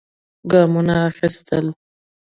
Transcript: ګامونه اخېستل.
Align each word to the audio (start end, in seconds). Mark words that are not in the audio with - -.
ګامونه 0.51 0.95
اخېستل. 1.09 1.65